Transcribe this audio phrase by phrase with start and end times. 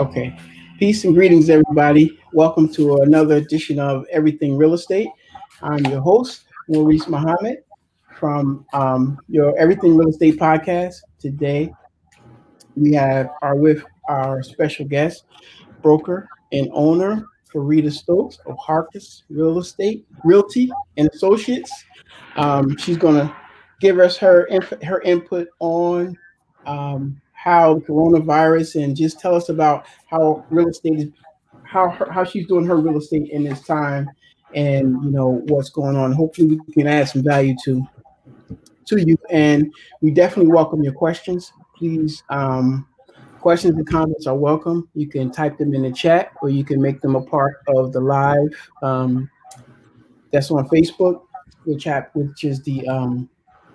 [0.00, 0.34] Okay.
[0.78, 2.18] Peace and greetings, everybody.
[2.32, 5.08] Welcome to another edition of Everything Real Estate.
[5.62, 7.58] I'm your host, Maurice Muhammad
[8.18, 10.94] from um, your Everything Real Estate podcast.
[11.18, 11.70] Today,
[12.76, 15.24] we have are with our special guest,
[15.82, 21.70] broker and owner Fareeda Stokes of Harkes Real Estate Realty and Associates.
[22.36, 23.36] Um, she's going to
[23.82, 26.16] give us her inf- her input on
[26.64, 31.08] um, how coronavirus and just tell us about how real estate is
[31.62, 34.08] how her, how she's doing her real estate in this time
[34.54, 36.12] and you know what's going on.
[36.12, 37.86] Hopefully we can add some value to
[38.86, 39.16] to you.
[39.30, 39.72] And
[40.02, 41.52] we definitely welcome your questions.
[41.76, 42.86] Please um,
[43.38, 44.88] questions and comments are welcome.
[44.94, 47.92] You can type them in the chat or you can make them a part of
[47.92, 49.30] the live um,
[50.30, 51.22] that's on facebook
[51.64, 53.30] which app which is the um,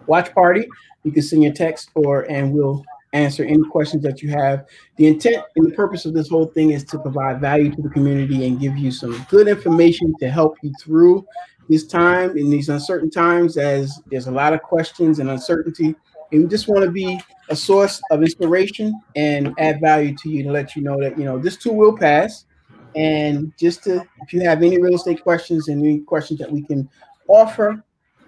[0.06, 0.68] watch party.
[1.04, 2.84] You can send your text or and we'll
[3.16, 4.66] answer any questions that you have.
[4.98, 7.90] The intent and the purpose of this whole thing is to provide value to the
[7.90, 11.26] community and give you some good information to help you through
[11.70, 15.96] this time in these uncertain times as there's a lot of questions and uncertainty.
[16.32, 20.44] And we just want to be a source of inspiration and add value to you
[20.44, 22.46] to let you know that, you know, this too will pass.
[22.96, 26.64] And just to, if you have any real estate questions and any questions that we
[26.64, 26.90] can
[27.28, 27.84] offer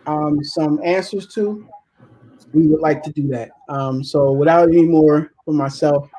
[0.05, 1.67] um, some answers to,
[2.53, 3.49] we would like to do that.
[3.69, 6.09] Um, so without any more for myself,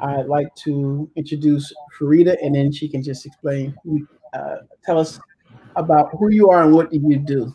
[0.00, 3.74] I'd like to introduce Fareeda, and then she can just explain,
[4.34, 5.18] uh, tell us
[5.76, 7.54] about who you are and what do you do.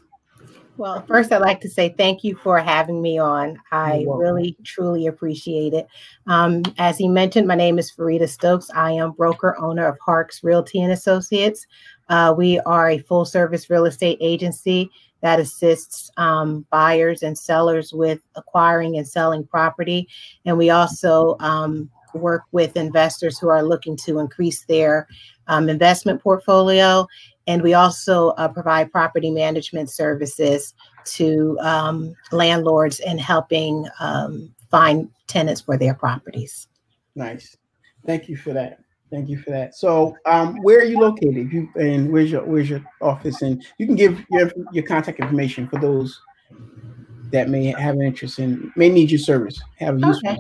[0.78, 3.60] Well, first, I'd like to say thank you for having me on.
[3.72, 5.86] I really, truly appreciate it.
[6.26, 8.72] Um, as he mentioned, my name is Fareeda Stokes.
[8.74, 11.68] I am broker owner of Harkes Realty and Associates.
[12.10, 14.90] Uh, we are a full service real estate agency
[15.22, 20.08] that assists um, buyers and sellers with acquiring and selling property.
[20.46, 25.08] And we also um, work with investors who are looking to increase their
[25.48, 27.08] um, investment portfolio.
[27.48, 30.74] And we also uh, provide property management services
[31.06, 36.68] to um, landlords and helping um, find tenants for their properties.
[37.16, 37.58] Nice.
[38.06, 38.80] Thank you for that.
[39.12, 39.76] Thank you for that.
[39.76, 41.52] So, um, where are you located?
[41.52, 43.42] You and where's your where's your office?
[43.42, 46.22] And you can give your your contact information for those
[47.32, 49.62] that may have an interest in may need your service.
[49.80, 50.22] Have a use.
[50.26, 50.38] Okay.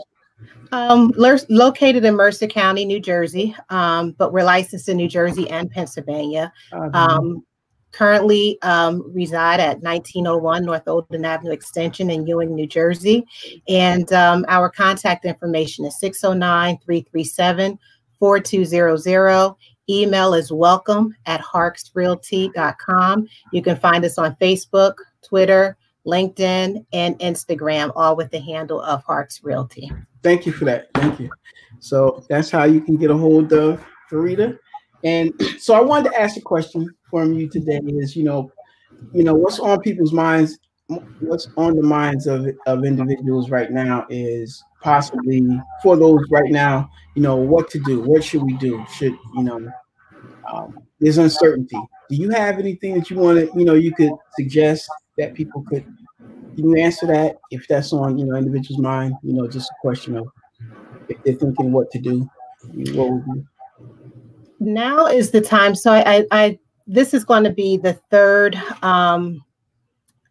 [0.71, 1.11] Um,
[1.49, 6.51] located in Mercer County, New Jersey, um, but we're licensed in New Jersey and Pennsylvania.
[6.71, 6.89] Uh-huh.
[6.93, 7.45] Um,
[7.91, 13.25] currently um, reside at 1901 North Olden Avenue Extension in Ewing, New Jersey.
[13.67, 17.77] And um, our contact information is 609 337
[18.21, 19.55] 4200.
[19.89, 23.27] Email is welcome at harkesrealty.com.
[23.51, 24.93] You can find us on Facebook,
[25.27, 29.91] Twitter, LinkedIn, and Instagram, all with the handle of Harkes Realty.
[30.21, 30.89] Thank you for that.
[30.93, 31.31] Thank you.
[31.79, 34.55] So that's how you can get a hold of Fareeda.
[35.03, 38.51] And so I wanted to ask a question from you today is, you know,
[39.13, 40.59] you know, what's on people's minds,
[41.21, 45.47] what's on the minds of, of individuals right now is possibly
[45.81, 48.01] for those right now, you know, what to do.
[48.01, 48.83] What should we do?
[48.93, 49.71] Should you know?
[50.51, 51.79] Um, there's uncertainty.
[52.09, 55.63] Do you have anything that you want to, you know, you could suggest that people
[55.67, 55.85] could?
[56.55, 59.15] You answer that if that's on, you know, individual's mind?
[59.23, 60.27] You know, just a question of
[61.07, 62.29] if they're thinking what to do.
[62.93, 63.47] What would you?
[64.59, 65.73] Now is the time.
[65.73, 69.43] So I, I, I this is going to be the third um,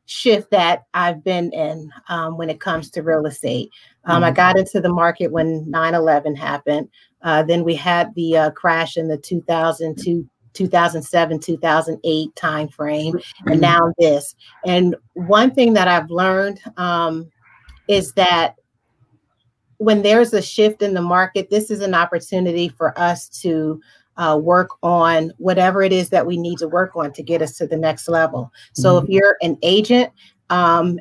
[0.06, 3.70] shift that I've been in um, when it comes to real estate.
[4.04, 4.24] Um, mm-hmm.
[4.24, 6.88] I got into the market when 9 11 happened.
[7.22, 10.28] Uh, then we had the uh, crash in the 2002.
[10.52, 13.60] 2007 2008 time frame and mm-hmm.
[13.60, 14.34] now this
[14.66, 17.30] and one thing that i've learned um,
[17.86, 18.56] is that
[19.76, 23.80] when there's a shift in the market this is an opportunity for us to
[24.20, 27.56] uh, work on whatever it is that we need to work on to get us
[27.56, 28.52] to the next level.
[28.74, 29.04] So mm-hmm.
[29.04, 30.12] if you're an agent,
[30.50, 30.98] um,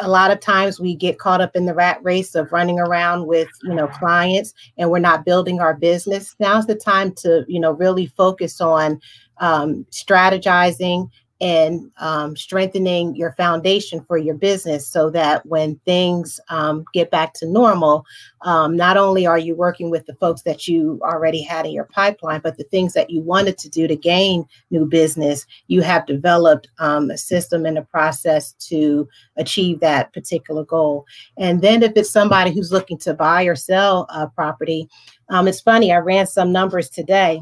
[0.00, 3.26] a lot of times we get caught up in the rat race of running around
[3.26, 6.34] with you know clients and we're not building our business.
[6.38, 9.00] Now's the time to you know really focus on
[9.38, 11.08] um, strategizing
[11.40, 17.32] and um, strengthening your foundation for your business so that when things um, get back
[17.34, 18.04] to normal,
[18.42, 21.84] um, not only are you working with the folks that you already had in your
[21.84, 26.06] pipeline, but the things that you wanted to do to gain new business, you have
[26.06, 31.06] developed um, a system and a process to achieve that particular goal.
[31.36, 34.88] And then if it's somebody who's looking to buy or sell a property,
[35.28, 37.40] um, it's funny, I ran some numbers today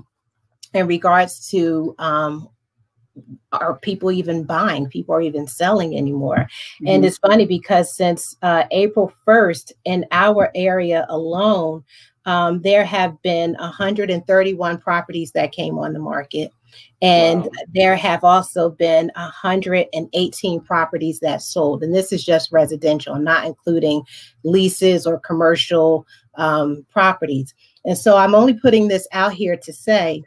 [0.75, 2.48] in regards to um,
[3.53, 6.89] are people even buying people are even selling anymore mm-hmm.
[6.89, 11.83] and it's funny because since uh, april 1st in our area alone
[12.27, 16.51] um, there have been 131 properties that came on the market.
[17.01, 17.51] And wow.
[17.73, 21.83] there have also been 118 properties that sold.
[21.83, 24.03] And this is just residential, not including
[24.43, 26.05] leases or commercial
[26.35, 27.55] um, properties.
[27.85, 30.25] And so I'm only putting this out here to say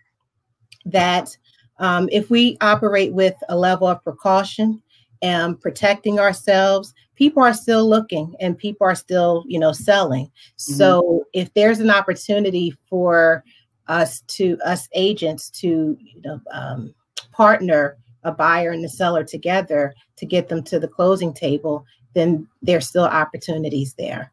[0.86, 1.38] that
[1.80, 4.82] um, if we operate with a level of precaution
[5.22, 10.26] and protecting ourselves, people are still looking and people are still, you know, selling.
[10.26, 10.74] Mm-hmm.
[10.74, 13.44] So if there's an opportunity for
[13.88, 16.94] us to us agents to, you know, um,
[17.32, 22.48] partner a buyer and the seller together to get them to the closing table, then
[22.62, 24.32] there's still opportunities there.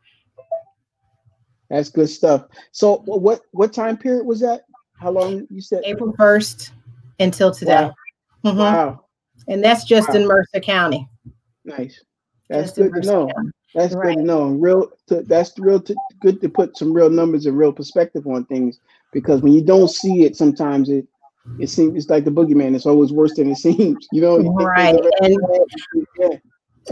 [1.70, 2.46] That's good stuff.
[2.72, 4.62] So what what time period was that?
[4.98, 5.82] How long you said?
[5.84, 6.70] April 1st
[7.18, 7.74] until today.
[7.74, 7.94] Wow.
[8.44, 8.58] Mm-hmm.
[8.58, 9.04] wow.
[9.48, 10.14] And that's just wow.
[10.16, 11.08] in Mercer County.
[11.64, 12.02] Nice.
[12.48, 13.26] That's just good to know.
[13.26, 13.50] County.
[13.74, 14.16] That's right.
[14.16, 14.48] good to know.
[14.48, 14.90] Real.
[15.08, 15.80] To, that's real.
[15.80, 18.80] To, good to put some real numbers and real perspective on things
[19.12, 21.06] because when you don't see it, sometimes it
[21.60, 22.74] it seems it's like the boogeyman.
[22.74, 24.06] It's always worse than it seems.
[24.12, 24.38] You know.
[24.38, 24.98] Right.
[25.20, 25.36] And
[26.18, 26.28] yeah.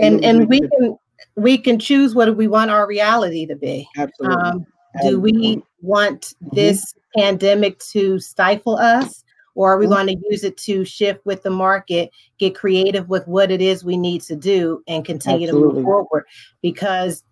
[0.00, 0.98] and and we can
[1.36, 3.88] we can choose what we want our reality to be.
[3.96, 4.36] Absolutely.
[4.36, 4.66] Um,
[5.02, 6.54] do we want mm-hmm.
[6.54, 7.20] this mm-hmm.
[7.20, 9.23] pandemic to stifle us?
[9.54, 9.94] Or are we mm-hmm.
[9.94, 13.84] going to use it to shift with the market get creative with what it is
[13.84, 15.68] we need to do and continue Absolutely.
[15.68, 16.24] to move forward
[16.62, 17.22] because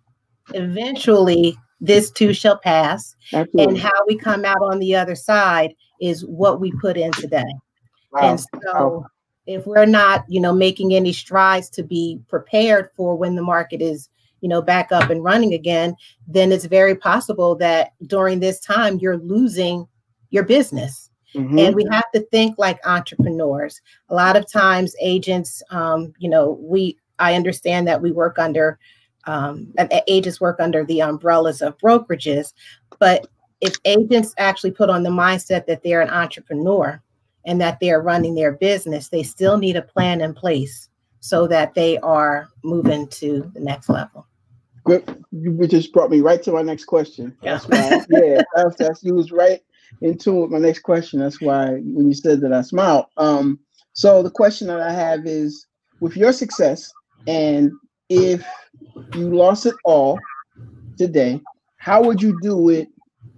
[0.53, 3.63] eventually this too shall pass Absolutely.
[3.63, 7.43] and how we come out on the other side is what we put in today
[8.11, 8.21] wow.
[8.21, 9.05] and so wow.
[9.45, 13.81] if we're not you know making any strides to be prepared for when the market
[13.81, 14.09] is
[14.41, 15.95] you know back up and running again
[16.27, 19.87] then it's very possible that during this time you're losing
[20.29, 21.02] your business
[21.35, 21.59] Mm-hmm.
[21.59, 23.81] And we have to think like entrepreneurs.
[24.09, 28.79] A lot of times, agents, um, you know, we I understand that we work under
[29.25, 29.73] um,
[30.07, 32.53] agents work under the umbrellas of brokerages,
[32.99, 33.27] but
[33.61, 37.01] if agents actually put on the mindset that they're an entrepreneur
[37.45, 40.89] and that they're running their business, they still need a plan in place
[41.21, 44.27] so that they are moving to the next level.
[44.83, 45.23] Good.
[45.31, 47.37] You just brought me right to my next question.
[47.41, 47.59] Yeah.
[47.69, 49.61] That's why, yeah, that's, that's you was right
[50.01, 51.19] in tune with my next question.
[51.19, 53.05] That's why when you said that I smiled.
[53.17, 53.59] Um,
[53.93, 55.67] so the question that I have is
[55.99, 56.91] with your success
[57.27, 57.71] and
[58.09, 58.45] if
[59.15, 60.19] you lost it all
[60.97, 61.41] today,
[61.77, 62.89] how would you do it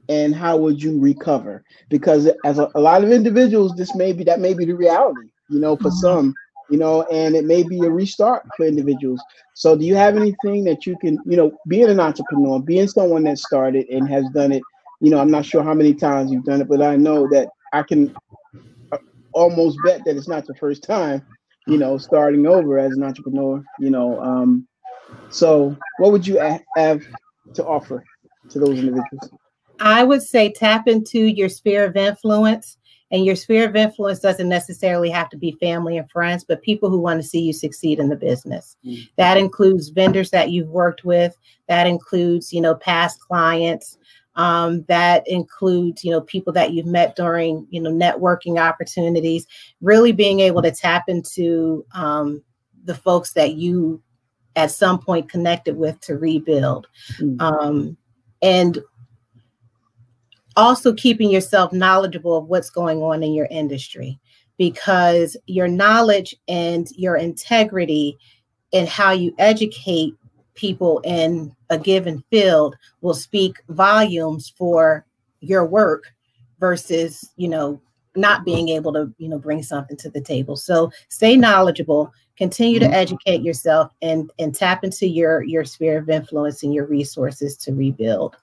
[0.09, 1.63] and how would you recover?
[1.89, 5.29] Because as a, a lot of individuals, this may be that may be the reality,
[5.49, 5.97] you know, for mm-hmm.
[5.97, 6.33] some,
[6.69, 9.21] you know, and it may be a restart for individuals.
[9.53, 13.23] So do you have anything that you can, you know, being an entrepreneur, being someone
[13.23, 14.63] that started and has done it
[15.05, 17.49] you know, I'm not sure how many times you've done it, but I know that
[17.73, 18.15] I can
[18.91, 18.97] uh,
[19.33, 21.23] almost bet that it's not the first time,
[21.67, 24.19] you know, starting over as an entrepreneur, you know.
[24.19, 24.67] Um,
[25.29, 27.03] so, what would you have
[27.53, 28.03] to offer
[28.49, 29.29] to those individuals?
[29.79, 32.75] I would say tap into your sphere of influence.
[33.11, 36.89] And your sphere of influence doesn't necessarily have to be family and friends, but people
[36.89, 38.75] who want to see you succeed in the business.
[38.83, 39.03] Mm-hmm.
[39.17, 41.37] That includes vendors that you've worked with.
[41.69, 43.99] That includes, you know, past clients.
[44.37, 49.47] Um, that includes, you know, people that you've met during, you know, networking opportunities.
[49.81, 52.43] Really being able to tap into um,
[52.83, 54.01] the folks that you
[54.57, 56.87] at some point connected with to rebuild,
[57.19, 57.41] mm-hmm.
[57.41, 57.97] um,
[58.41, 58.79] and
[60.55, 64.19] also keeping yourself knowledgeable of what's going on in your industry,
[64.57, 68.17] because your knowledge and your integrity
[68.71, 70.13] and how you educate
[70.55, 75.05] people in a given field will speak volumes for
[75.41, 76.05] your work
[76.59, 77.79] versus you know
[78.15, 80.55] not being able to you know bring something to the table.
[80.55, 82.93] So stay knowledgeable continue to mm-hmm.
[82.93, 87.73] educate yourself and and tap into your your sphere of influence and your resources to
[87.73, 88.35] rebuild.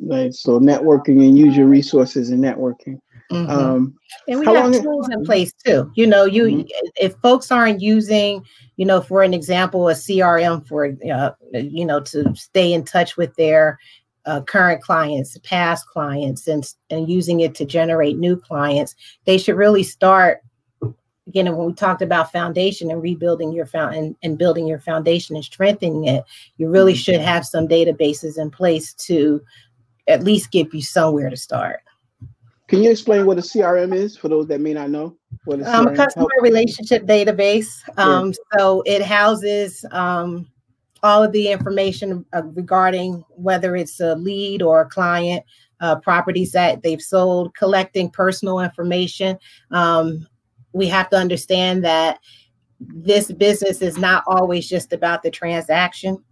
[0.00, 3.50] Right so networking and use your resources in networking Mm-hmm.
[3.50, 3.94] Um,
[4.26, 5.90] and we have tools in place too.
[5.94, 6.86] You know, you mm-hmm.
[6.96, 8.44] if folks aren't using,
[8.76, 13.16] you know, for an example, a CRM for uh, you know to stay in touch
[13.16, 13.78] with their
[14.24, 18.94] uh, current clients, past clients, and and using it to generate new clients,
[19.26, 20.42] they should really start.
[21.30, 24.78] You know, when we talked about foundation and rebuilding your found and, and building your
[24.78, 26.24] foundation and strengthening it,
[26.56, 27.00] you really mm-hmm.
[27.00, 29.42] should have some databases in place to
[30.06, 31.80] at least give you somewhere to start.
[32.68, 35.16] Can you explain what a CRM is for those that may not know?
[35.46, 37.82] What a, um, a customer relationship database.
[37.98, 38.58] Um, yeah.
[38.58, 40.46] So it houses um,
[41.02, 45.44] all of the information uh, regarding whether it's a lead or a client,
[45.80, 49.38] uh, properties that they've sold, collecting personal information.
[49.70, 50.26] Um,
[50.74, 52.20] we have to understand that
[52.80, 56.22] this business is not always just about the transaction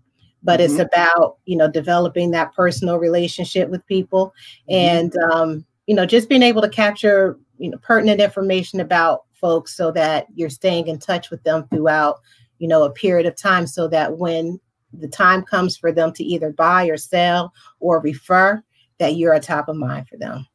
[0.43, 0.71] but mm-hmm.
[0.71, 4.33] it's about you know developing that personal relationship with people
[4.71, 4.75] mm-hmm.
[4.75, 9.77] and um, you know just being able to capture you know pertinent information about folks
[9.77, 12.21] so that you're staying in touch with them throughout
[12.59, 14.61] you know a period of time so that when
[14.93, 18.63] the time comes for them to either buy or sell or refer
[18.99, 20.47] that you're a top of mind for them.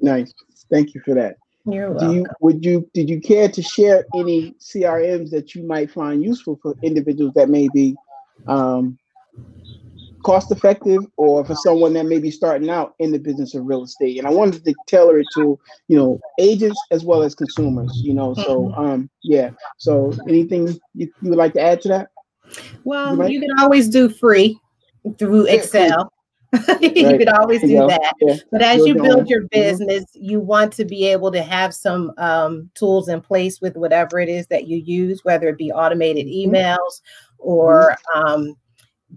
[0.00, 0.32] Nice.
[0.70, 1.36] Thank you for that.
[1.64, 2.08] You're welcome.
[2.08, 6.22] Do you, would you did you care to share any crms that you might find
[6.22, 7.94] useful for individuals that may be
[8.46, 8.98] um,
[10.28, 13.84] cost effective or for someone that may be starting out in the business of real
[13.84, 14.18] estate.
[14.18, 15.58] And I wanted to tailor it to,
[15.88, 18.34] you know, agents as well as consumers, you know.
[18.34, 18.78] So mm-hmm.
[18.78, 19.52] um yeah.
[19.78, 22.08] So anything you, you would like to add to that?
[22.84, 24.60] Well, you, you can always do free
[25.18, 26.12] through Excel.
[26.80, 28.12] you could always do that.
[28.20, 28.36] Yeah.
[28.52, 29.60] But as you build your mm-hmm.
[29.62, 34.20] business, you want to be able to have some um, tools in place with whatever
[34.20, 36.54] it is that you use, whether it be automated mm-hmm.
[36.54, 37.00] emails
[37.38, 38.54] or um,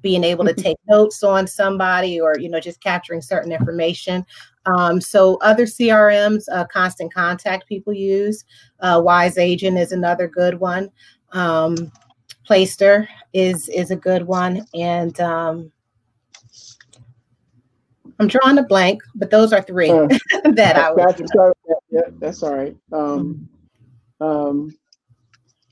[0.01, 4.25] being able to take notes on somebody or you know just capturing certain information.
[4.65, 8.45] Um, so other crms uh, constant contact people use
[8.79, 10.89] uh, wise agent is another good one.
[11.31, 11.91] Um,
[12.45, 14.65] Placester is is a good one.
[14.73, 15.71] And um,
[18.19, 20.07] i'm drawing a blank but those are three uh,
[20.53, 21.21] that i would that's,
[21.91, 22.75] yeah, that's all right.
[22.91, 23.47] Um,
[24.21, 24.73] um,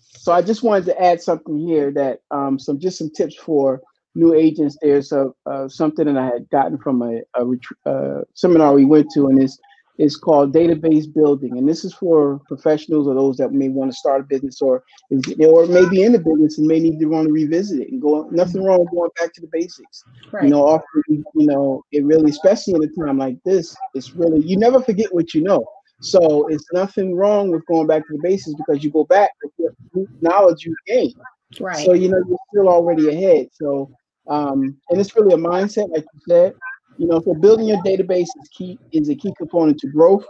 [0.02, 3.82] so I just wanted to add something here that um, some just some tips for
[4.16, 8.22] new agents, there's a, uh, something that I had gotten from a, a, a, uh,
[8.34, 9.60] seminar we went to, and it's
[10.00, 13.98] it's called database building, and this is for professionals or those that may want to
[13.98, 17.34] start a business or or maybe in the business and may need to want to
[17.34, 18.30] revisit it and go.
[18.32, 20.06] Nothing wrong with going back to the basics.
[20.32, 20.46] Right.
[20.46, 24.42] You know, often you know it really, especially in a time like this, it's really
[24.46, 25.66] you never forget what you know.
[26.01, 29.75] So it's nothing wrong with going back to the basics because you go back with
[29.94, 31.13] the knowledge you gain.
[31.60, 31.86] Right.
[31.86, 33.48] So you know you're still already ahead.
[33.53, 33.91] So
[34.27, 36.53] um, and it's really a mindset, like you said.
[36.98, 40.25] You know, for building your database is key is a key component to growth.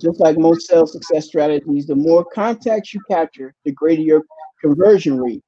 [0.00, 4.22] Just like most sales success strategies, the more contacts you capture, the greater your
[4.60, 5.42] conversion rate.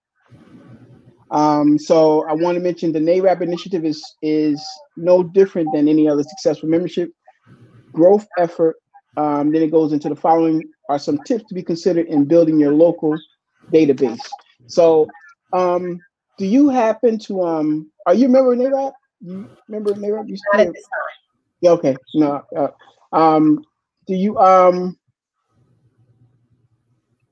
[1.31, 4.65] Um, so I want to mention the NAREB initiative is is
[4.97, 7.11] no different than any other successful membership
[7.93, 8.77] growth effort.
[9.17, 12.59] Um, then it goes into the following are some tips to be considered in building
[12.59, 13.19] your local
[13.75, 14.21] database.
[14.69, 15.09] So
[15.53, 16.01] um,
[16.39, 18.93] do you happen to um are you a member of NAREB?
[19.21, 20.29] You remember NAREB?
[20.29, 20.73] You still
[21.61, 21.97] yeah, okay.
[22.15, 22.43] No.
[22.57, 22.69] Uh,
[23.13, 23.65] um
[24.07, 24.97] do you um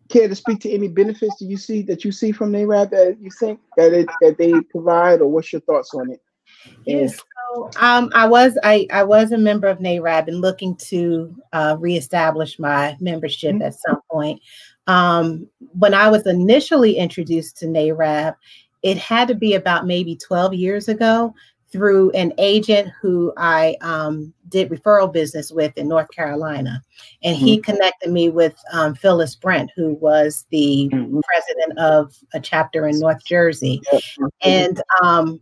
[0.09, 3.17] care to speak to any benefits do you see that you see from NAREB that
[3.21, 6.21] you think that it that they provide or what's your thoughts on it?
[6.85, 7.17] Yes.
[7.17, 11.77] So um, I was I, I was a member of NAREB and looking to uh,
[11.79, 13.63] reestablish my membership mm-hmm.
[13.63, 14.41] at some point.
[14.87, 18.35] Um, when I was initially introduced to NAREB,
[18.83, 21.35] it had to be about maybe 12 years ago
[21.73, 26.83] through an agent who I um, did referral business with in North Carolina.
[27.23, 27.45] And mm-hmm.
[27.45, 31.21] he connected me with um, Phyllis Brent, who was the mm-hmm.
[31.21, 33.83] president of a chapter in North Jersey.
[34.43, 35.41] And um,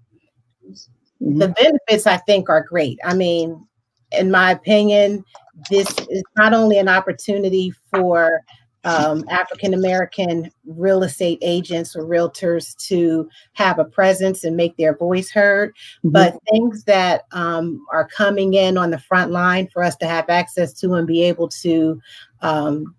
[0.67, 1.39] mm-hmm.
[1.39, 2.99] the benefits, I think, are great.
[3.05, 3.67] I mean,
[4.13, 5.25] in my opinion,
[5.71, 8.41] this is not only an opportunity for
[8.85, 14.97] um, African American real estate agents or realtors to have a presence and make their
[14.97, 16.11] voice heard, mm-hmm.
[16.11, 20.29] but things that um, are coming in on the front line for us to have
[20.29, 22.01] access to and be able to
[22.43, 22.95] um,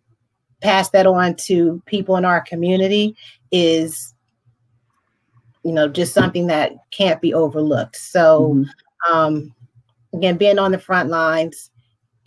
[0.62, 3.16] pass that on to people in our community
[3.52, 4.14] is
[5.64, 9.14] you know just something that can't be overlooked so mm-hmm.
[9.14, 9.54] um,
[10.14, 11.70] again being on the front lines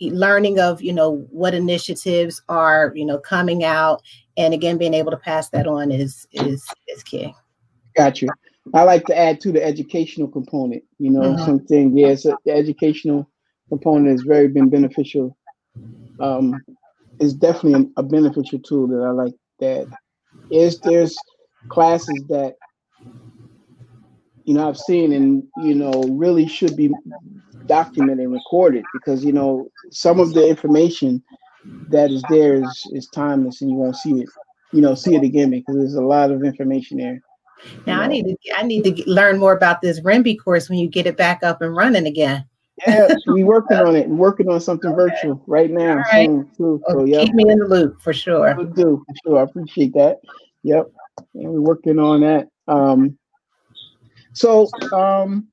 [0.01, 4.01] learning of you know what initiatives are you know coming out.
[4.37, 7.33] And again being able to pass that on is is is key.
[7.95, 8.29] Got you.
[8.73, 11.45] I like to add to the educational component you know mm-hmm.
[11.45, 13.29] something yes yeah, so the educational
[13.69, 15.37] component has very been beneficial.
[16.19, 16.61] Um
[17.19, 19.87] it's definitely a beneficial tool that i like that.
[20.51, 21.17] Is there's
[21.67, 22.55] classes that
[24.45, 26.89] you know i've seen and you know really should be
[27.69, 31.23] documented and recorded because you know some of the information
[31.87, 34.29] that is there is is timeless and you won't see it
[34.73, 37.21] you know see it again because there's a lot of information there
[37.85, 38.03] now know.
[38.03, 41.05] i need to i need to learn more about this REMBI course when you get
[41.05, 42.43] it back up and running again
[42.87, 45.11] yeah we working on it and working on something okay.
[45.11, 46.27] virtual right now right.
[46.27, 47.25] Soon, too, so, yep.
[47.25, 50.17] keep me in the loop for sure will do for sure i appreciate that
[50.63, 50.87] yep
[51.35, 53.17] and we're working on that um
[54.33, 55.47] so um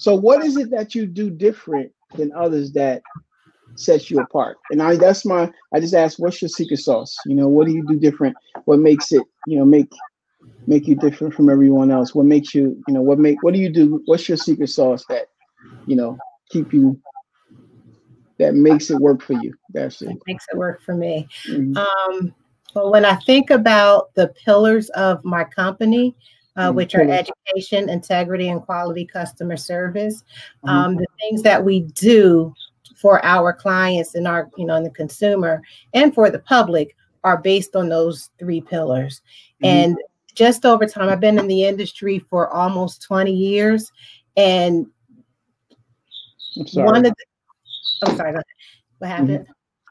[0.00, 3.02] so what is it that you do different than others that
[3.74, 4.56] sets you apart?
[4.70, 7.14] And I that's my I just ask what's your secret sauce?
[7.26, 8.34] You know, what do you do different?
[8.64, 9.92] What makes it, you know, make
[10.66, 12.14] make you different from everyone else?
[12.14, 14.00] What makes you, you know, what make what do you do?
[14.06, 15.26] What's your secret sauce that,
[15.84, 16.16] you know,
[16.48, 16.98] keep you
[18.38, 19.54] that makes it work for you?
[19.74, 20.06] That's it.
[20.06, 21.28] That makes it work for me.
[21.46, 21.76] Mm-hmm.
[21.76, 22.34] Um,
[22.74, 26.16] well, when I think about the pillars of my company,
[26.56, 26.76] uh, mm-hmm.
[26.76, 30.22] which are education, integrity, and quality customer service,
[30.64, 30.68] mm-hmm.
[30.68, 32.52] um, the things that we do
[32.96, 35.62] for our clients and our, you know, and the consumer
[35.94, 39.22] and for the public are based on those three pillars.
[39.62, 39.66] Mm-hmm.
[39.66, 39.96] And
[40.34, 43.90] just over time, I've been in the industry for almost 20 years.
[44.36, 44.86] And
[46.74, 48.44] one of the, I'm sorry, what
[49.02, 49.06] mm-hmm.
[49.06, 49.46] happened?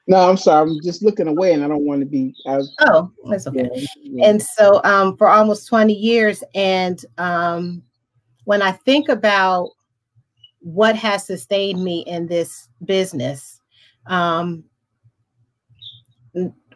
[0.09, 0.71] No, I'm sorry.
[0.71, 2.33] I'm just looking away and I don't want to be.
[2.45, 3.69] Was, oh, that's okay.
[3.71, 4.27] Yeah, yeah.
[4.27, 6.43] And so um, for almost 20 years.
[6.55, 7.83] And um,
[8.45, 9.69] when I think about
[10.61, 13.61] what has sustained me in this business,
[14.07, 14.63] um,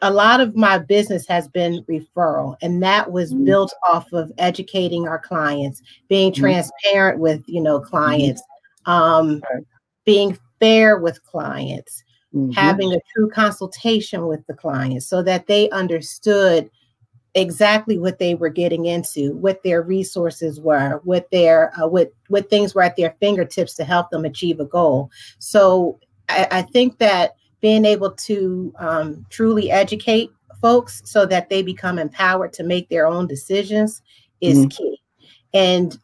[0.03, 3.45] a lot of my business has been referral and that was mm-hmm.
[3.45, 6.41] built off of educating our clients being mm-hmm.
[6.41, 8.41] transparent with you know clients
[8.85, 9.41] um,
[10.03, 12.51] being fair with clients mm-hmm.
[12.51, 16.69] having a true consultation with the clients so that they understood
[17.35, 22.47] exactly what they were getting into what their resources were what their uh, what what
[22.49, 25.09] things were at their fingertips to help them achieve a goal
[25.39, 25.99] so
[26.29, 30.29] I, I think that being able to um, truly educate
[30.61, 34.01] folks so that they become empowered to make their own decisions
[34.41, 34.67] is mm-hmm.
[34.67, 35.01] key.
[35.53, 35.97] And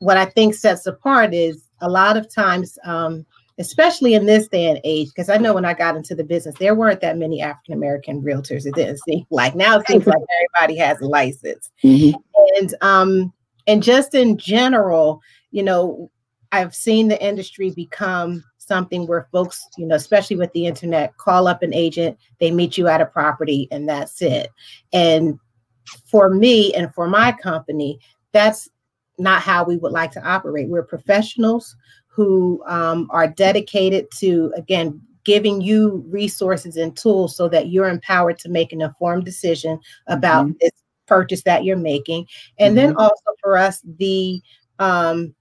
[0.00, 3.24] what I think sets apart is a lot of times, um,
[3.58, 6.54] especially in this day and age, because I know when I got into the business,
[6.58, 8.66] there weren't that many African American realtors.
[8.66, 10.22] It didn't seem like now it seems like
[10.56, 11.70] everybody has a license.
[11.82, 12.16] Mm-hmm.
[12.56, 13.32] And um,
[13.66, 16.10] and just in general, you know,
[16.52, 21.48] I've seen the industry become something where folks, you know, especially with the internet, call
[21.48, 24.50] up an agent, they meet you at a property, and that's it.
[24.92, 25.38] And
[26.10, 27.98] for me and for my company,
[28.32, 28.68] that's
[29.18, 30.68] not how we would like to operate.
[30.68, 31.74] We're professionals
[32.18, 38.40] who um, are dedicated to, again, giving you resources and tools so that you're empowered
[38.40, 39.78] to make an informed decision
[40.08, 40.56] about mm-hmm.
[40.60, 40.72] this
[41.06, 42.26] purchase that you're making.
[42.58, 42.86] And mm-hmm.
[42.88, 44.42] then also for us, the
[44.80, 45.32] um,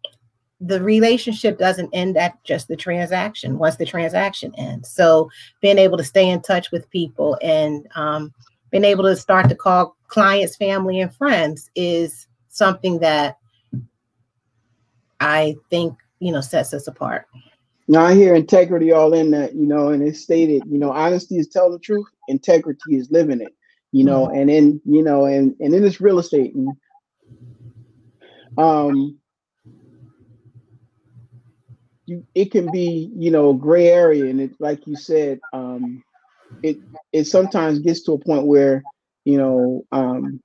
[0.61, 4.87] the relationship doesn't end at just the transaction once the transaction ends.
[4.87, 8.31] So being able to stay in touch with people and um,
[8.69, 13.37] being able to start to call clients, family, and friends is something that
[15.19, 17.25] I think you know sets us apart.
[17.87, 21.37] Now I hear integrity all in that, you know, and it's stated, you know, honesty
[21.37, 23.55] is telling the truth, integrity is living it,
[23.93, 24.39] you know, mm-hmm.
[24.39, 26.69] and in you know, and and in this real estate, and,
[28.57, 29.17] um,
[32.07, 36.03] you it can be you know a gray area and it like you said um
[36.63, 36.77] it
[37.11, 38.81] it sometimes gets to a point where
[39.25, 40.41] you know um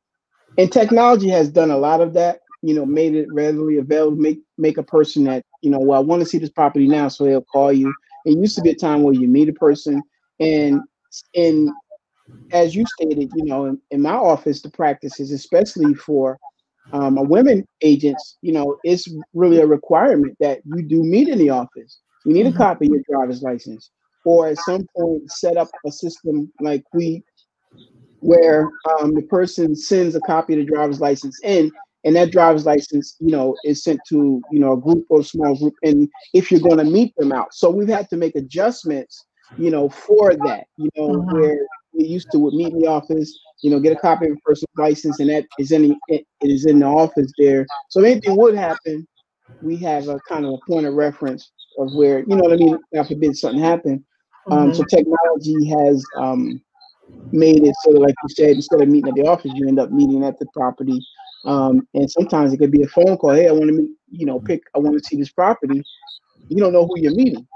[0.59, 4.41] and technology has done a lot of that you know made it readily available make
[4.63, 7.25] make a person that you know well i want to see this property now so
[7.25, 7.93] they'll call you
[8.25, 10.03] it used to be a time where you meet a person
[10.41, 10.81] and
[11.35, 11.69] and
[12.53, 16.39] as you stated you know in, in my office the practices especially for
[16.93, 21.39] um, a women agents, you know, it's really a requirement that you do meet in
[21.39, 22.01] the office.
[22.25, 22.59] You need a mm-hmm.
[22.59, 23.91] copy of your driver's license,
[24.25, 27.23] or at some point set up a system like we,
[28.21, 31.71] where um, the person sends a copy of the driver's license in,
[32.05, 35.25] and that driver's license, you know, is sent to you know a group or a
[35.25, 38.37] small group, and if you're going to meet them out, so we've had to make
[38.37, 39.25] adjustments,
[39.59, 41.41] you know, for that, you know, mm-hmm.
[41.41, 41.59] where
[41.93, 44.41] we used to would meet in the office you know, get a copy of a
[44.41, 47.65] person's license, and that is in the, it is in the office there.
[47.89, 49.07] So if anything would happen,
[49.63, 52.57] we have a kind of a point of reference of where you know what I
[52.57, 52.79] mean.
[52.93, 54.05] God forbid something happen.
[54.51, 54.75] Um, mm-hmm.
[54.75, 56.61] So technology has um,
[57.31, 59.93] made it so, like you said, instead of meeting at the office, you end up
[59.93, 61.01] meeting at the property.
[61.45, 63.33] Um, and sometimes it could be a phone call.
[63.33, 63.91] Hey, I want to meet.
[64.11, 64.63] You know, pick.
[64.75, 65.83] I want to see this property.
[66.49, 67.47] You don't know who you're meeting.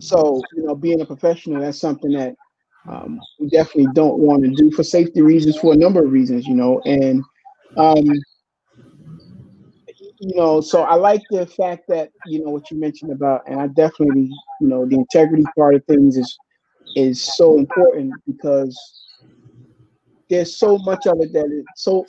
[0.00, 2.34] So you know, being a professional, that's something that
[2.88, 6.46] um, we definitely don't want to do for safety reasons for a number of reasons,
[6.46, 6.80] you know.
[6.84, 7.22] And
[7.76, 8.04] um,
[10.20, 13.60] you know, so I like the fact that you know what you mentioned about, and
[13.60, 14.30] I definitely,
[14.60, 16.38] you know, the integrity part of things is
[16.96, 18.76] is so important because
[20.30, 22.06] there's so much of it that it's so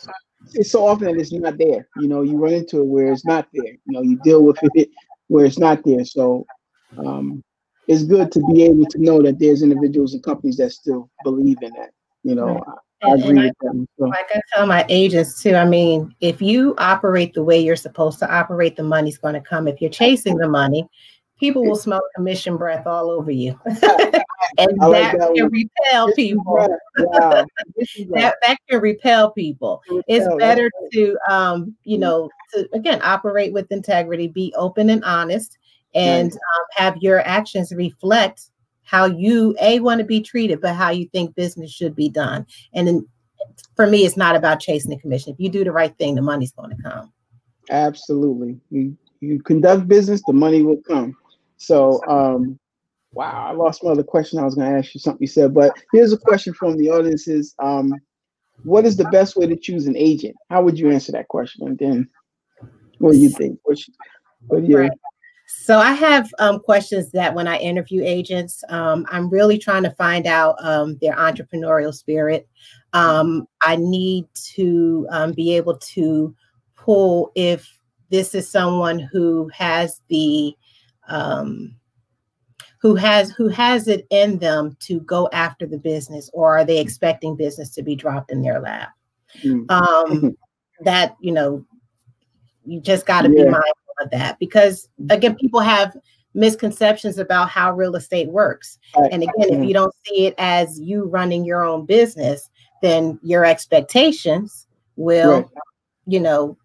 [0.54, 1.88] it's so often that it's not there.
[1.98, 3.74] You know, you run into it where it's not there.
[3.74, 4.90] You know, you deal with it
[5.28, 6.06] where it's not there.
[6.06, 6.46] So
[6.98, 7.44] um,
[7.88, 11.58] it's good to be able to know that there's individuals and companies that still believe
[11.62, 11.92] in that.
[12.24, 12.64] You know,
[13.04, 13.88] I, I agree with them.
[13.98, 14.06] So.
[14.06, 15.56] Like I tell my agents too.
[15.56, 19.42] I mean, if you operate the way you're supposed to operate, the money's going to
[19.42, 19.68] come.
[19.68, 20.88] If you're chasing the money,
[21.40, 23.60] people will smell commission breath all over you.
[24.58, 26.68] and like that, that, can repel people.
[26.98, 27.46] Wow.
[28.12, 29.82] that, that can repel people.
[29.90, 30.04] Repel.
[30.08, 35.58] It's better to um, you know, to again operate with integrity, be open and honest,
[35.94, 38.52] and um, have your actions reflect
[38.84, 42.46] how you a want to be treated, but how you think business should be done.
[42.74, 43.08] And in,
[43.76, 45.34] for me, it's not about chasing the commission.
[45.34, 47.14] If you do the right thing, the money's going to come.
[47.70, 48.60] Absolutely.
[48.72, 51.16] You you conduct business, the money will come.
[51.60, 52.60] So um
[53.14, 54.40] wow, I lost my other question.
[54.40, 57.28] I was gonna ask you something you said, but here's a question from the audience
[57.28, 57.94] is um
[58.64, 60.36] what is the best way to choose an agent?
[60.50, 61.68] How would you answer that question?
[61.68, 62.10] And then
[62.98, 63.60] what do you think?
[63.64, 63.78] What,
[64.48, 64.92] what do you right.
[65.48, 69.92] So I have um, questions that when I interview agents, um, I'm really trying to
[69.92, 72.48] find out um, their entrepreneurial spirit.
[72.94, 76.36] Um, I need to um, be able to
[76.76, 77.68] pull if
[78.12, 80.56] this is someone who has the
[81.10, 81.76] um,
[82.82, 86.80] who has who has it in them to go after the business, or are they
[86.80, 88.90] expecting business to be dropped in their lap?
[89.44, 90.30] Mm-hmm.
[90.86, 91.66] that you know,
[92.66, 93.44] you just got to yeah.
[93.44, 95.96] be mindful of that because again, people have
[96.34, 98.78] misconceptions about how real estate works.
[98.96, 102.50] And again, if you don't see it as you running your own business,
[102.82, 105.46] then your expectations will, right.
[106.06, 106.58] you know,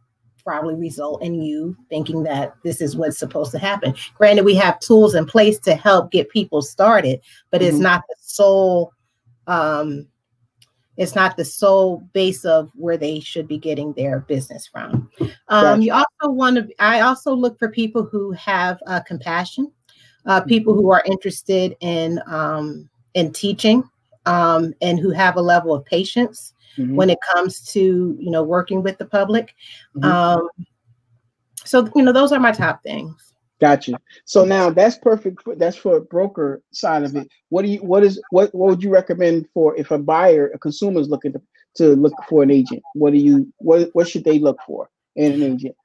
[0.44, 3.94] probably result in you thinking that this is what's supposed to happen.
[4.16, 7.70] Granted, we have tools in place to help get people started, but mm-hmm.
[7.70, 8.92] it's not the sole
[9.46, 10.07] um,
[10.96, 15.11] it's not the sole base of where they should be getting their business from.
[15.48, 19.72] Um, you also want to, I also look for people who have uh, compassion,
[20.26, 23.88] uh, people who are interested in um, in teaching,
[24.26, 26.94] um, and who have a level of patience mm-hmm.
[26.94, 29.54] when it comes to you know working with the public.
[29.96, 30.10] Mm-hmm.
[30.10, 30.48] Um,
[31.64, 33.34] so you know those are my top things.
[33.60, 33.98] Gotcha.
[34.24, 35.42] So now that's perfect.
[35.42, 37.28] For, that's for a broker side of it.
[37.50, 37.78] What do you?
[37.78, 38.20] What is?
[38.30, 38.54] What?
[38.54, 41.42] What would you recommend for if a buyer, a consumer is looking to,
[41.76, 42.82] to look for an agent?
[42.94, 43.52] What do you?
[43.58, 43.90] What?
[43.92, 45.76] What should they look for in an agent?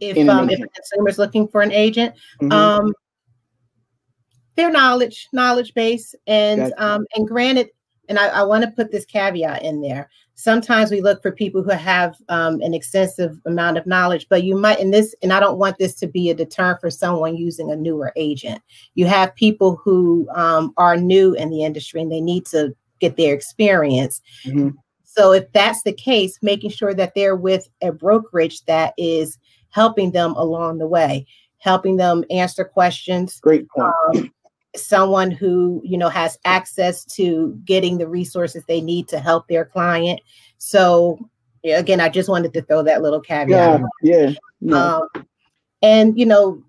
[0.00, 0.64] If um, agent?
[0.64, 2.52] if a consumer is looking for an agent, mm-hmm.
[2.52, 2.92] um,
[4.56, 7.70] their knowledge, knowledge base, and um, and granted,
[8.08, 11.62] and I, I want to put this caveat in there sometimes we look for people
[11.62, 15.40] who have um, an extensive amount of knowledge but you might in this and i
[15.40, 18.62] don't want this to be a deterrent for someone using a newer agent
[18.94, 23.16] you have people who um, are new in the industry and they need to get
[23.16, 24.70] their experience mm-hmm.
[25.04, 29.38] so if that's the case making sure that they're with a brokerage that is
[29.70, 31.26] helping them along the way
[31.58, 33.92] helping them answer questions great point.
[34.14, 34.32] Um,
[34.78, 39.64] someone who you know has access to getting the resources they need to help their
[39.64, 40.20] client.
[40.58, 41.18] So
[41.74, 44.96] again i just wanted to throw that little caveat yeah, yeah.
[44.96, 45.26] Um,
[45.82, 46.62] and you know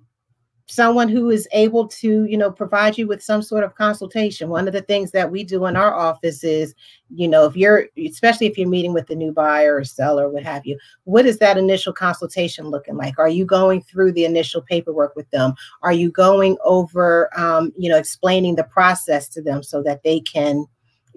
[0.69, 4.49] someone who is able to you know provide you with some sort of consultation.
[4.49, 6.75] One of the things that we do in our office is
[7.10, 10.43] you know if you're especially if you're meeting with a new buyer or seller what
[10.43, 13.17] have you what is that initial consultation looking like?
[13.17, 15.53] Are you going through the initial paperwork with them?
[15.84, 20.19] Are you going over um, you know explaining the process to them so that they
[20.19, 20.65] can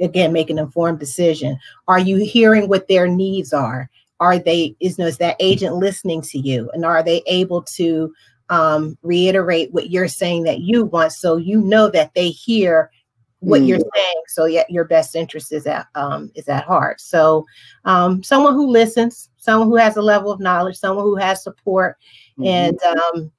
[0.00, 1.58] again make an informed decision?
[1.88, 3.90] Are you hearing what their needs are?
[4.20, 6.70] Are they is, is that agent listening to you?
[6.72, 8.12] And are they able to
[8.50, 12.90] um, reiterate what you're saying that you want so you know that they hear
[13.38, 13.68] what mm.
[13.68, 17.46] you're saying so yet your best interest is at um, is at heart so
[17.84, 21.96] um, someone who listens someone who has a level of knowledge someone who has support
[22.38, 22.46] mm-hmm.
[22.46, 23.32] and um,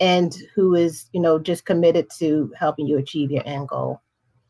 [0.00, 4.00] and who is you know just committed to helping you achieve your end goal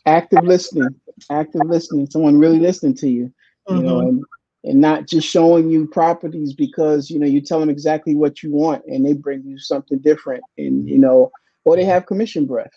[0.06, 0.88] active listening
[1.30, 3.32] active listening someone really listening to you
[3.68, 3.86] you mm-hmm.
[3.86, 4.24] know and
[4.64, 8.50] and not just showing you properties because you know you tell them exactly what you
[8.50, 11.30] want and they bring you something different and you know
[11.64, 12.72] or they have commission breath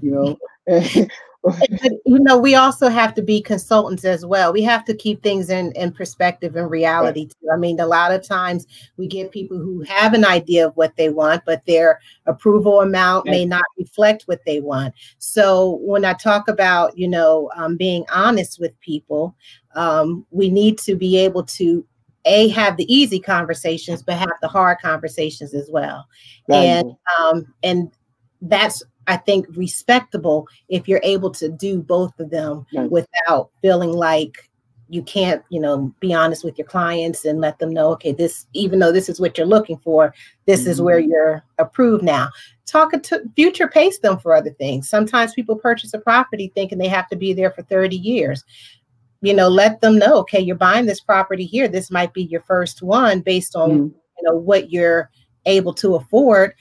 [0.00, 0.38] you know?
[0.66, 1.08] But,
[2.04, 4.52] you know we also have to be consultants as well.
[4.52, 7.30] We have to keep things in in perspective and reality right.
[7.30, 7.48] too.
[7.50, 8.66] I mean a lot of times
[8.98, 13.24] we get people who have an idea of what they want but their approval amount
[13.24, 14.92] may not reflect what they want.
[15.16, 19.34] So when i talk about you know um, being honest with people
[19.74, 21.84] um, we need to be able to
[22.26, 26.06] a have the easy conversations but have the hard conversations as well
[26.48, 26.56] right.
[26.56, 27.90] and um and
[28.42, 32.90] that's i think respectable if you're able to do both of them right.
[32.90, 34.50] without feeling like
[34.90, 38.46] you can't you know be honest with your clients and let them know okay this
[38.52, 40.12] even though this is what you're looking for
[40.46, 40.70] this mm-hmm.
[40.70, 41.10] is where mm-hmm.
[41.10, 42.28] you're approved now
[42.66, 46.88] talk to future pace them for other things sometimes people purchase a property thinking they
[46.88, 48.44] have to be there for 30 years
[49.22, 52.42] you know let them know okay you're buying this property here this might be your
[52.42, 53.84] first one based on mm.
[53.84, 55.10] you know what you're
[55.46, 56.54] able to afford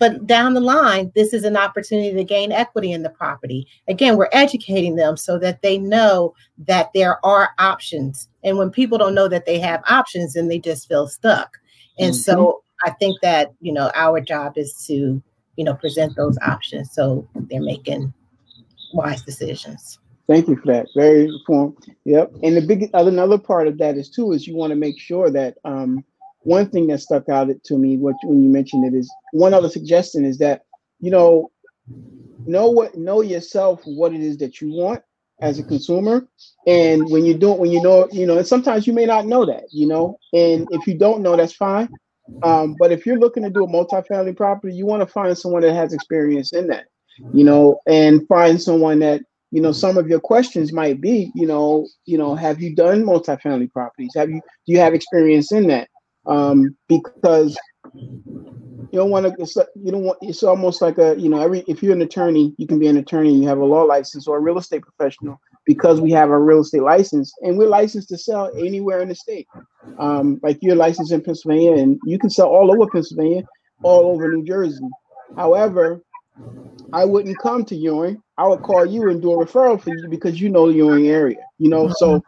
[0.00, 3.68] but down the line, this is an opportunity to gain equity in the property.
[3.86, 6.34] Again, we're educating them so that they know
[6.66, 8.26] that there are options.
[8.42, 11.58] And when people don't know that they have options, then they just feel stuck.
[11.98, 12.18] And mm-hmm.
[12.18, 15.22] so I think that, you know, our job is to,
[15.56, 18.14] you know, present those options so they're making
[18.94, 19.98] wise decisions.
[20.30, 20.86] Thank you for that.
[20.94, 21.76] Very informed.
[22.04, 22.34] Yep.
[22.44, 24.96] And the big other another part of that is too is you want to make
[24.96, 26.04] sure that um,
[26.42, 29.68] one thing that stuck out to me what, when you mentioned it is one other
[29.68, 30.66] suggestion is that
[31.00, 31.50] you know
[32.46, 35.02] know what know yourself what it is that you want
[35.42, 36.28] as a consumer
[36.64, 39.44] and when you don't when you know you know and sometimes you may not know
[39.44, 41.88] that you know and if you don't know that's fine
[42.44, 45.62] um, but if you're looking to do a multifamily property you want to find someone
[45.62, 46.84] that has experience in that
[47.34, 51.46] you know and find someone that you know some of your questions might be you
[51.46, 55.66] know you know have you done multifamily properties have you do you have experience in
[55.66, 55.88] that
[56.26, 57.58] um, because
[58.92, 59.66] you don't want to.
[59.76, 60.18] You don't want.
[60.20, 62.96] It's almost like a you know every if you're an attorney, you can be an
[62.96, 63.34] attorney.
[63.34, 66.60] You have a law license or a real estate professional because we have a real
[66.60, 69.46] estate license and we're licensed to sell anywhere in the state.
[69.98, 73.44] Um, like you're licensed in Pennsylvania and you can sell all over Pennsylvania,
[73.82, 74.84] all over New Jersey.
[75.36, 76.02] However,
[76.92, 78.22] I wouldn't come to Ewing.
[78.36, 81.08] I would call you and do a referral for you because you know the Ewing
[81.08, 81.44] area.
[81.58, 82.22] You know, so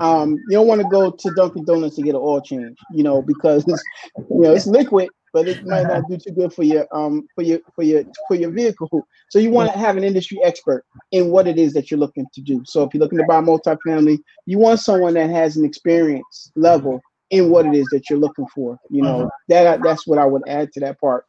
[0.00, 3.02] um, you don't want to go to Dunkin' Donuts to get an oil change, you
[3.02, 3.82] know, because it's,
[4.18, 7.42] you know it's liquid, but it might not do too good for your um for
[7.42, 9.06] your for your for your vehicle.
[9.30, 12.26] So you want to have an industry expert in what it is that you're looking
[12.34, 12.62] to do.
[12.66, 17.00] So if you're looking to buy multifamily, you want someone that has an experience level
[17.30, 18.78] in what it is that you're looking for.
[18.90, 19.30] You know, uh-huh.
[19.48, 21.24] that that's what I would add to that part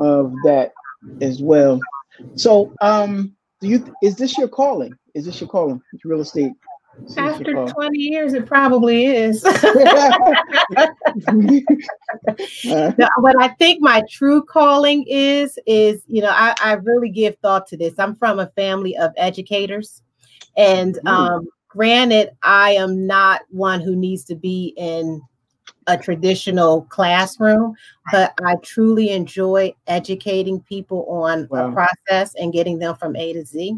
[0.00, 0.72] of that
[1.20, 1.80] as well.
[2.36, 4.94] So um do you is this your calling?
[5.14, 5.80] Is this your calling?
[6.04, 6.52] Real estate
[7.16, 9.42] after 20 years, it probably is.
[9.44, 9.64] what
[13.40, 17.76] I think my true calling is, is, you know, I, I really give thought to
[17.76, 17.98] this.
[17.98, 20.02] I'm from a family of educators.
[20.56, 25.22] And um, granted, I am not one who needs to be in
[25.86, 27.74] a traditional classroom,
[28.10, 31.68] but I truly enjoy educating people on wow.
[31.68, 33.76] a process and getting them from A to Z.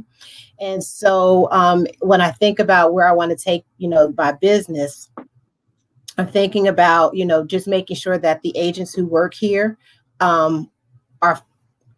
[0.60, 4.32] And so um, when I think about where I want to take, you know, my
[4.32, 5.10] business,
[6.16, 9.78] I'm thinking about, you know, just making sure that the agents who work here
[10.20, 10.70] um,
[11.22, 11.40] are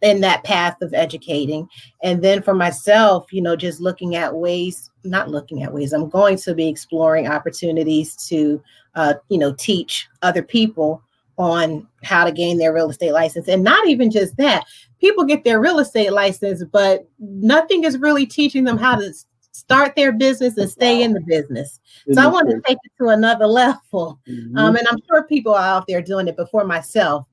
[0.03, 1.69] in that path of educating.
[2.03, 6.09] And then for myself, you know, just looking at ways, not looking at ways, I'm
[6.09, 8.63] going to be exploring opportunities to,
[8.95, 11.03] uh, you know, teach other people
[11.39, 13.49] on how to gain their real estate license.
[13.49, 14.65] And not even just that,
[15.01, 19.13] people get their real estate license, but nothing is really teaching them how to
[19.53, 21.81] start their business and stay in the business.
[22.13, 24.21] So I want to take it to another level.
[24.29, 24.57] Mm-hmm.
[24.57, 27.27] Um, and I'm sure people are out there doing it, before myself,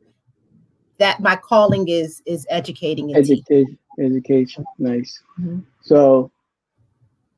[1.00, 5.22] that my calling is is educating and education education nice.
[5.40, 5.60] Mm-hmm.
[5.82, 6.32] so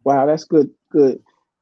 [0.03, 1.21] wow that's good good.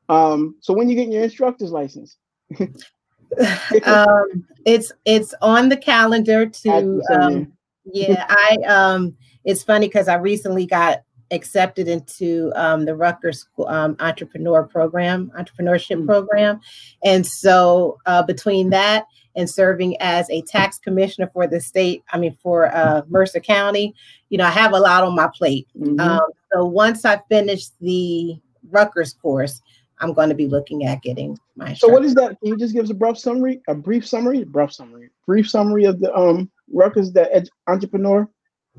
[0.09, 2.17] Um so when you get your instructor's license?
[3.85, 7.51] Um it's it's on the calendar to um
[7.85, 13.95] yeah i um it's funny because i recently got accepted into um, the Rutgers um,
[13.99, 16.07] entrepreneur program, entrepreneurship mm-hmm.
[16.07, 16.59] program.
[17.03, 22.17] And so uh, between that and serving as a tax commissioner for the state, I
[22.17, 23.95] mean, for uh, Mercer County,
[24.29, 25.67] you know, I have a lot on my plate.
[25.77, 25.99] Mm-hmm.
[25.99, 28.37] Um, so once I finish the
[28.69, 29.61] Rutgers course,
[29.99, 31.73] I'm going to be looking at getting my.
[31.73, 32.39] So what is that?
[32.39, 35.85] Can you just give us a brief summary, a brief summary, brief summary, brief summary
[35.85, 38.27] of the um Rutgers the ed- entrepreneur?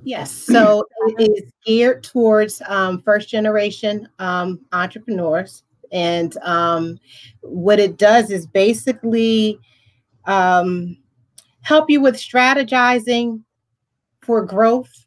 [0.03, 6.99] Yes, so it is geared towards um, first generation um, entrepreneurs, and um,
[7.41, 9.59] what it does is basically
[10.27, 10.97] um,
[11.63, 13.43] help you with strategizing
[14.21, 15.07] for growth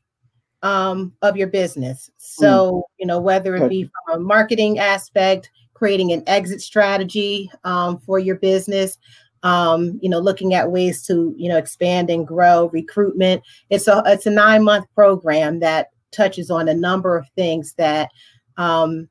[0.64, 2.10] um, of your business.
[2.18, 2.82] So, mm.
[3.00, 8.20] you know, whether it be from a marketing aspect, creating an exit strategy um, for
[8.20, 8.98] your business,
[9.44, 13.44] um, you know, looking at ways to, you know, expand and grow recruitment.
[13.70, 18.10] It's a it's a nine month program that touches on a number of things that
[18.58, 19.08] um,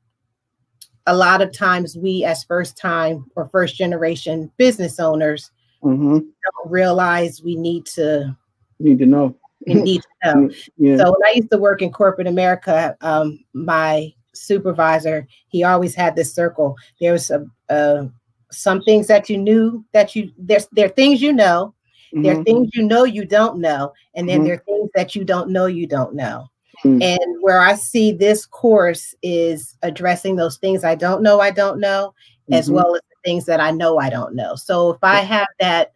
[1.06, 5.50] a lot of times we as first time or first generation business owners
[5.82, 6.18] mm-hmm.
[6.18, 8.36] don't realize we need to
[8.78, 9.36] need to know.
[9.66, 10.50] We need to know.
[10.76, 10.96] yeah.
[10.96, 16.16] So when I used to work in corporate America, um, my supervisor, he always had
[16.16, 16.76] this circle.
[17.00, 18.10] There was a, a
[18.50, 21.74] some things that you knew that you there's there are things you know,
[22.12, 22.22] mm-hmm.
[22.22, 22.44] there are mm-hmm.
[22.44, 24.46] things you know you don't know, and then mm-hmm.
[24.46, 26.48] there are things that you don't know you don't know.
[26.84, 27.02] Mm-hmm.
[27.02, 31.80] And where I see this course is addressing those things I don't know I don't
[31.80, 32.14] know,
[32.52, 32.74] as mm-hmm.
[32.76, 34.54] well as the things that I know I don't know.
[34.54, 35.92] So if I have that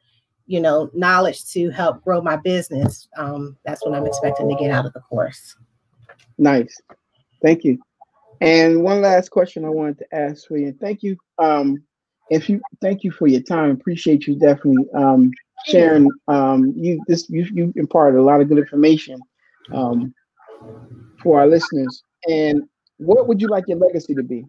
[0.50, 4.72] you know, knowledge to help grow my business, um, that's what I'm expecting to get
[4.72, 5.54] out of the course.
[6.38, 6.76] Nice.
[7.40, 7.78] Thank you.
[8.40, 10.74] And one last question I wanted to ask for you.
[10.80, 11.16] Thank you.
[11.38, 11.84] Um,
[12.30, 13.72] if you thank you for your time.
[13.72, 15.30] Appreciate you definitely um,
[15.66, 16.10] sharing.
[16.28, 19.20] Um, you this you you imparted a lot of good information
[19.72, 20.14] um,
[21.22, 22.02] for our listeners.
[22.28, 22.62] And
[22.98, 24.46] what would you like your legacy to be?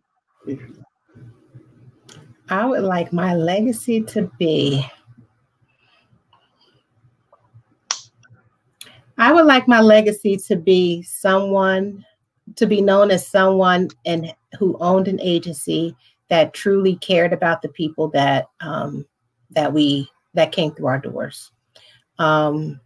[2.49, 4.85] I would like my legacy to be.
[9.17, 12.05] I would like my legacy to be someone
[12.55, 15.95] to be known as someone and who owned an agency
[16.31, 19.05] that truly cared about the people that um,
[19.51, 21.51] that we that came through our doors.
[22.17, 22.79] Um,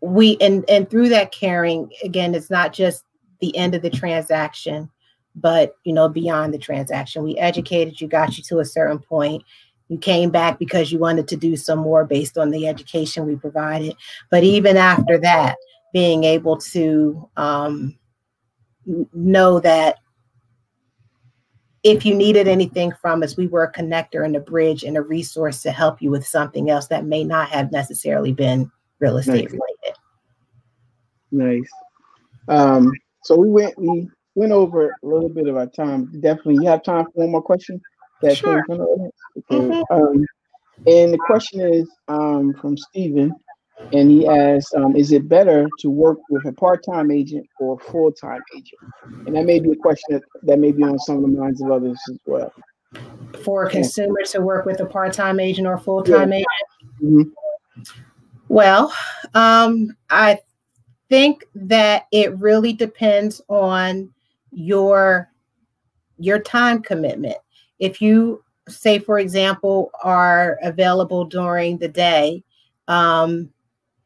[0.00, 3.04] we and and through that caring again it's not just
[3.40, 4.88] the end of the transaction
[5.34, 7.24] but you know beyond the transaction.
[7.24, 9.42] We educated you got you to a certain point.
[9.88, 13.36] You came back because you wanted to do some more based on the education we
[13.36, 13.96] provided.
[14.30, 15.56] But even after that
[15.94, 17.96] being able to um,
[19.14, 20.00] know that
[21.84, 25.02] if you needed anything from us, we were a connector and a bridge and a
[25.02, 29.50] resource to help you with something else that may not have necessarily been real estate
[29.50, 29.52] nice.
[29.52, 29.98] related.
[31.30, 31.70] Nice.
[32.48, 36.06] Um, so we went we went over a little bit of our time.
[36.20, 37.80] Definitely, you have time for one more question
[38.22, 38.56] that sure.
[38.56, 39.16] came from the audience.
[39.38, 39.56] Okay.
[39.58, 39.94] Mm-hmm.
[39.94, 40.26] Um,
[40.86, 43.32] and the question is um, from Stephen
[43.92, 47.78] and he asked, um, "Is it better to work with a part-time agent or a
[47.90, 48.80] full-time agent?"
[49.26, 51.62] And that may be a question that, that may be on some of the minds
[51.62, 52.52] of others as well.
[53.42, 56.38] For a consumer to work with a part-time agent or full-time yeah.
[56.38, 57.02] agent.
[57.02, 57.92] Mm-hmm.
[58.48, 58.94] Well,
[59.34, 60.38] um, I
[61.08, 64.12] think that it really depends on
[64.52, 65.30] your
[66.18, 67.36] your time commitment.
[67.78, 72.44] If you say, for example, are available during the day,
[72.88, 73.50] um,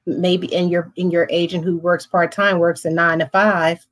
[0.09, 3.87] maybe in your in your agent who works part-time works a nine to five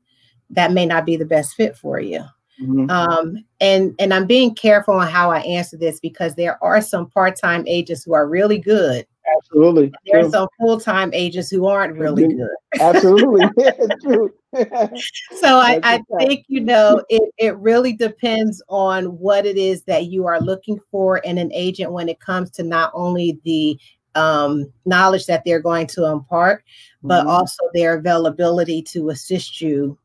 [0.50, 2.24] that may not be the best fit for you.
[2.60, 2.88] Mm-hmm.
[2.88, 7.10] um, and and i'm being careful on how i answer this because there are some
[7.10, 9.06] part-time agents who are really good.
[9.36, 9.92] Absolutely.
[10.06, 12.38] There are some full-time agents who aren't really mm-hmm.
[12.38, 12.80] good.
[12.80, 13.46] Absolutely.
[14.02, 14.32] True.
[15.38, 20.06] So I, I think you know it, it really depends on what it is that
[20.06, 23.78] you are looking for in an agent when it comes to not only the
[24.16, 26.64] um, knowledge that they're going to impart,
[27.02, 27.30] but mm-hmm.
[27.30, 29.96] also their availability to assist you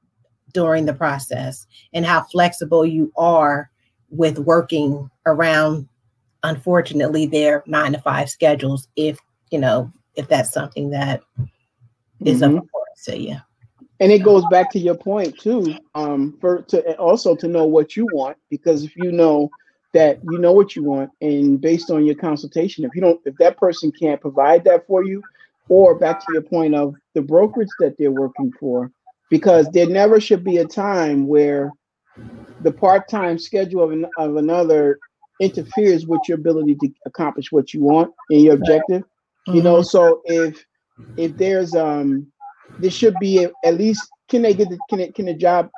[0.54, 3.70] during the process and how flexible you are
[4.10, 5.88] with working around,
[6.44, 8.88] unfortunately, their nine to five schedules.
[8.96, 9.18] If
[9.50, 11.22] you know, if that's something that
[12.26, 12.44] is mm-hmm.
[12.44, 13.38] of importance to you.
[14.00, 17.96] And it goes back to your point too, um, for to also to know what
[17.96, 19.50] you want, because if you know
[19.94, 23.36] that you know what you want and based on your consultation if you don't if
[23.38, 25.22] that person can't provide that for you
[25.70, 28.92] or back to your point of the brokerage that they're working for
[29.30, 31.72] because there never should be a time where
[32.62, 35.00] the part-time schedule of, an, of another
[35.40, 39.56] interferes with your ability to accomplish what you want and your objective mm-hmm.
[39.56, 39.84] you know mm-hmm.
[39.84, 40.64] so if
[41.18, 42.28] if there's um
[42.80, 45.70] there should be a, at least can they get the, can it can the job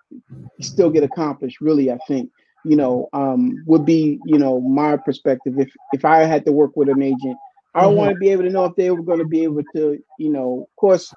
[0.59, 2.29] still get accomplished really i think
[2.65, 5.59] you know, um, would be, you know, my perspective.
[5.59, 7.37] If if I had to work with an agent,
[7.75, 7.95] I mm-hmm.
[7.95, 10.29] want to be able to know if they were going to be able to, you
[10.29, 11.13] know, of course,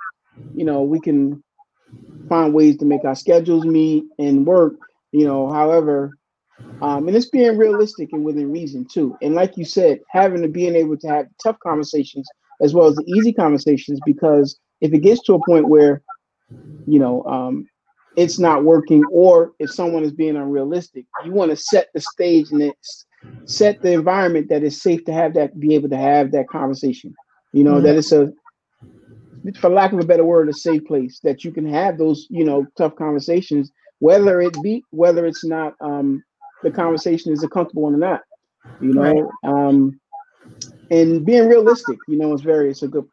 [0.55, 1.43] you know, we can
[2.29, 4.75] find ways to make our schedules meet and work,
[5.13, 6.13] you know, however,
[6.83, 9.17] um, and it's being realistic and within reason too.
[9.23, 12.29] And like you said, having to being able to have tough conversations
[12.61, 16.03] as well as the easy conversations, because if it gets to a point where,
[16.87, 17.67] you know, um,
[18.17, 22.51] it's not working or if someone is being unrealistic you want to set the stage
[22.51, 22.73] and
[23.45, 27.15] set the environment that is safe to have that be able to have that conversation
[27.53, 27.85] you know mm-hmm.
[27.85, 28.33] that it's a
[29.61, 32.45] for lack of a better word a safe place that you can have those you
[32.45, 36.23] know tough conversations whether it be whether it's not um
[36.63, 38.23] the conversation is a comfortable one or not
[38.81, 39.25] you know right.
[39.45, 39.99] um
[40.91, 43.07] and being realistic you know is very it's a good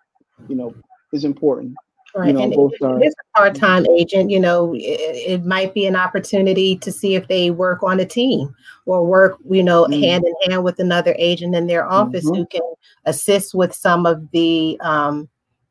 [0.48, 0.74] you know
[1.12, 1.76] is important
[2.16, 2.28] Right.
[2.28, 3.02] You know, and both sides.
[3.06, 7.28] It's a part-time agent, you know, it, it, might be an opportunity to see if
[7.28, 8.54] they work on a team
[8.86, 10.00] or work, you know, mm-hmm.
[10.00, 12.42] hand in hand with another agent in their office mm-hmm.
[12.42, 12.62] who can
[13.06, 15.28] assist with some of the um,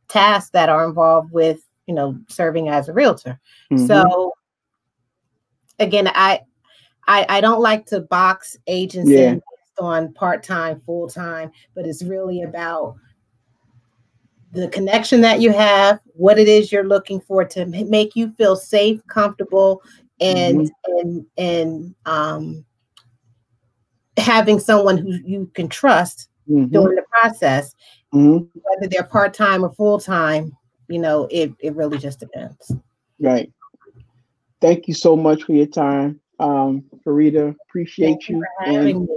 [0.08, 3.38] tasks that are involved with, you know, serving as a realtor.
[3.70, 3.86] Mm-hmm.
[3.86, 4.32] So
[5.78, 6.40] again, I,
[7.06, 9.30] I I don't like to box agents yeah.
[9.30, 9.42] in
[9.78, 12.96] on part-time, full-time, but it's really about
[14.52, 18.54] the connection that you have, what it is you're looking for to make you feel
[18.54, 19.82] safe, comfortable,
[20.20, 20.98] and mm-hmm.
[20.98, 22.64] and and um,
[24.18, 26.70] having someone who you can trust mm-hmm.
[26.70, 27.74] during the process,
[28.14, 28.44] mm-hmm.
[28.62, 30.54] whether they're part time or full time,
[30.88, 32.72] you know, it it really just depends.
[33.18, 33.50] Right.
[34.60, 37.56] Thank you so much for your time, um, Fareeda.
[37.68, 38.36] Appreciate Thank you.
[38.36, 39.08] you and,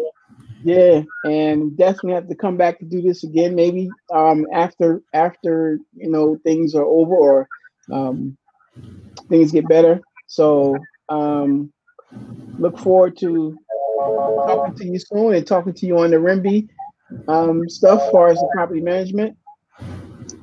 [0.66, 5.78] yeah, and definitely have to come back to do this again, maybe um, after after
[5.94, 7.48] you know things are over or
[7.92, 8.36] um,
[9.30, 10.02] things get better.
[10.26, 10.76] So
[11.08, 11.72] um,
[12.58, 13.56] look forward to
[14.48, 16.68] talking to you soon and talking to you on the REMBI
[17.28, 19.38] um, stuff as far as the property management.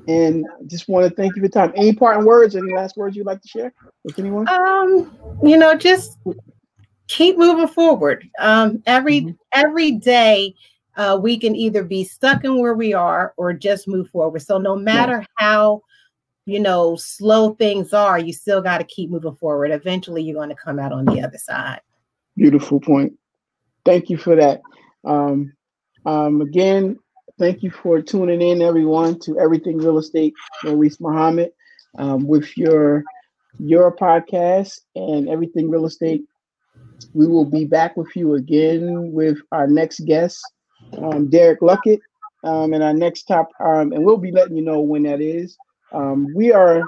[0.06, 1.72] And just want to thank you for time.
[1.74, 2.54] Any parting words?
[2.54, 4.48] Any last words you'd like to share with anyone?
[4.48, 5.10] Um,
[5.42, 6.16] you know, just
[7.12, 8.28] keep moving forward.
[8.38, 9.30] Um, every mm-hmm.
[9.52, 10.54] every day,
[10.96, 14.40] uh, we can either be stuck in where we are or just move forward.
[14.42, 15.26] So no matter yeah.
[15.36, 15.82] how
[16.46, 19.70] you know slow things are, you still got to keep moving forward.
[19.70, 21.80] Eventually, you're going to come out on the other side.
[22.36, 23.12] Beautiful point.
[23.84, 24.62] Thank you for that.
[25.04, 25.52] Um,
[26.06, 26.98] um, again,
[27.38, 30.32] thank you for tuning in, everyone, to Everything Real Estate.
[30.64, 31.50] Maurice Muhammad
[31.98, 33.04] um, with your
[33.58, 36.24] your podcast and Everything Real Estate.
[37.14, 40.40] We will be back with you again with our next guest,
[40.98, 42.00] um, Derek Luckett,
[42.44, 45.56] um, and our next top, um, and we'll be letting you know when that is.
[45.92, 46.82] Um, we are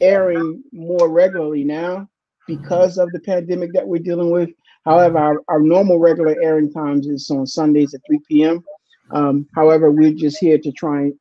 [0.00, 2.08] airing more regularly now
[2.46, 4.50] because of the pandemic that we're dealing with.
[4.84, 8.64] However, our, our normal regular airing times is on Sundays at 3 p.m.
[9.10, 11.12] Um, however, we're just here to try,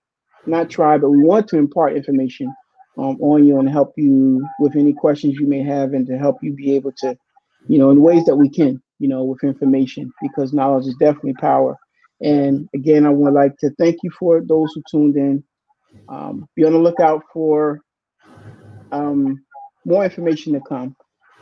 [0.46, 2.54] not try, but we want to impart information
[2.98, 6.38] um, on you and help you with any questions you may have and to help
[6.42, 7.18] you be able to,
[7.68, 11.36] you know, in ways that we can, you know, with information because knowledge is definitely
[11.40, 11.78] power.
[12.22, 15.44] And again, I would like to thank you for those who tuned in.
[16.10, 17.82] Um, be on the lookout for
[18.92, 19.44] um,
[19.86, 20.96] more information to come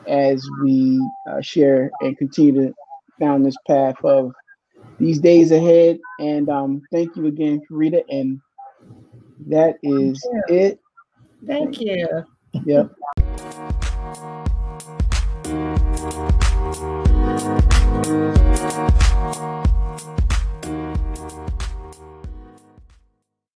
[0.07, 0.99] as we
[1.29, 2.73] uh, share and continue to
[3.19, 4.31] down this path of
[4.99, 5.99] these days ahead.
[6.19, 8.03] And um, thank you again, Rita.
[8.09, 8.41] And
[9.47, 10.79] that is it.
[11.47, 12.07] Thank you.
[12.65, 12.91] Yep.
[16.07, 16.45] Thank
[18.09, 19.64] you.